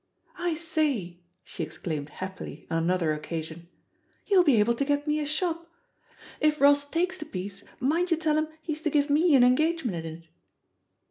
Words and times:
"I 0.39 0.55
say," 0.55 1.19
she 1.43 1.61
exclaimed 1.61 2.09
happily 2.09 2.65
on 2.71 2.81
another 2.81 3.13
oc 3.13 3.21
casion, 3.21 3.69
"you'll 4.25 4.43
be 4.43 4.59
able 4.59 4.73
to 4.73 4.83
get 4.83 5.05
me 5.05 5.19
a 5.19 5.27
shop 5.27 5.57
1 5.59 5.67
If 6.41 6.59
Ross 6.59 6.87
takes 6.89 7.19
the 7.19 7.25
piece, 7.25 7.63
mind 7.79 8.09
you 8.09 8.17
tell 8.17 8.35
him 8.39 8.47
he's 8.63 8.81
to 8.81 8.89
give 8.89 9.11
me 9.11 9.35
an 9.35 9.43
engagement 9.43 10.03
in 10.07 10.15
it." 10.15 10.29